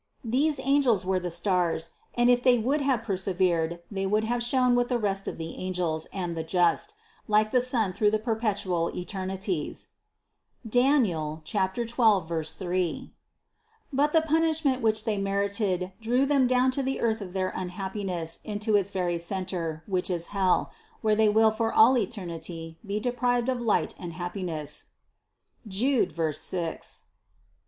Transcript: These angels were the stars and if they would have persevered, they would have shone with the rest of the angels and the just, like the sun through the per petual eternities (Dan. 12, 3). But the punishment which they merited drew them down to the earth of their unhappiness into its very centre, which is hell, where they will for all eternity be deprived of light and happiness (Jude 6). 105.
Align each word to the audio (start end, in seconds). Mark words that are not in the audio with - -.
These 0.25 0.59
angels 0.59 1.05
were 1.05 1.19
the 1.19 1.29
stars 1.29 1.91
and 2.15 2.27
if 2.27 2.41
they 2.41 2.57
would 2.57 2.81
have 2.81 3.03
persevered, 3.03 3.81
they 3.91 4.07
would 4.07 4.23
have 4.23 4.41
shone 4.41 4.73
with 4.73 4.87
the 4.87 4.97
rest 4.97 5.27
of 5.27 5.37
the 5.37 5.55
angels 5.57 6.07
and 6.11 6.35
the 6.35 6.41
just, 6.41 6.95
like 7.27 7.51
the 7.51 7.61
sun 7.61 7.93
through 7.93 8.09
the 8.09 8.17
per 8.17 8.35
petual 8.35 8.91
eternities 8.95 9.89
(Dan. 10.67 11.03
12, 11.05 12.47
3). 12.49 13.11
But 13.93 14.11
the 14.13 14.21
punishment 14.23 14.81
which 14.81 15.05
they 15.05 15.19
merited 15.19 15.91
drew 16.01 16.25
them 16.25 16.47
down 16.47 16.71
to 16.71 16.81
the 16.81 16.99
earth 16.99 17.21
of 17.21 17.33
their 17.33 17.49
unhappiness 17.49 18.39
into 18.43 18.75
its 18.75 18.89
very 18.89 19.19
centre, 19.19 19.83
which 19.85 20.09
is 20.09 20.29
hell, 20.33 20.71
where 21.01 21.15
they 21.15 21.29
will 21.29 21.51
for 21.51 21.71
all 21.71 21.95
eternity 21.95 22.75
be 22.83 22.99
deprived 22.99 23.49
of 23.49 23.61
light 23.61 23.93
and 23.99 24.13
happiness 24.13 24.85
(Jude 25.67 26.15
6). 26.15 26.51
105. 26.51 27.03